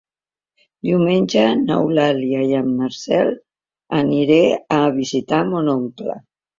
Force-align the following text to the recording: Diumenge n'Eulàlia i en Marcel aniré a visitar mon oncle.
Diumenge 0.87 1.43
n'Eulàlia 1.65 2.41
i 2.49 2.57
en 2.63 2.73
Marcel 2.81 3.31
aniré 4.03 4.43
a 4.83 4.85
visitar 5.01 5.47
mon 5.55 5.75
oncle. 5.81 6.23